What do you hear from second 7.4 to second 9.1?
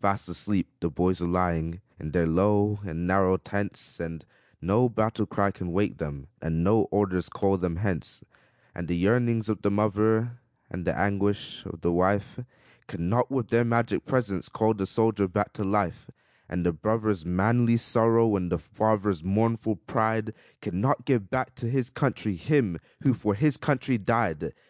them hence; And the